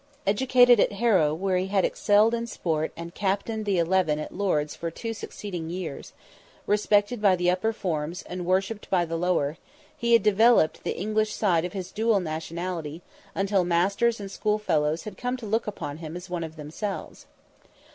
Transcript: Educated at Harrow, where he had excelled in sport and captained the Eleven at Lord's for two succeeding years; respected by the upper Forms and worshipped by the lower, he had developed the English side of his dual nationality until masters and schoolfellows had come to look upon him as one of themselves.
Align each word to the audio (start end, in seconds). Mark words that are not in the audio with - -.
Educated 0.25 0.79
at 0.79 0.93
Harrow, 0.93 1.31
where 1.31 1.57
he 1.57 1.67
had 1.67 1.85
excelled 1.85 2.33
in 2.33 2.47
sport 2.47 2.91
and 2.97 3.13
captained 3.13 3.65
the 3.65 3.77
Eleven 3.77 4.17
at 4.17 4.31
Lord's 4.33 4.75
for 4.75 4.89
two 4.89 5.13
succeeding 5.13 5.69
years; 5.69 6.13
respected 6.65 7.21
by 7.21 7.35
the 7.35 7.51
upper 7.51 7.71
Forms 7.71 8.23
and 8.23 8.43
worshipped 8.43 8.89
by 8.89 9.05
the 9.05 9.15
lower, 9.15 9.57
he 9.95 10.13
had 10.13 10.23
developed 10.23 10.81
the 10.83 10.97
English 10.97 11.35
side 11.35 11.65
of 11.65 11.73
his 11.73 11.91
dual 11.91 12.19
nationality 12.19 13.03
until 13.35 13.63
masters 13.63 14.19
and 14.19 14.31
schoolfellows 14.31 15.03
had 15.03 15.17
come 15.19 15.37
to 15.37 15.45
look 15.45 15.67
upon 15.67 15.97
him 15.97 16.17
as 16.17 16.31
one 16.31 16.43
of 16.43 16.55
themselves. 16.55 17.27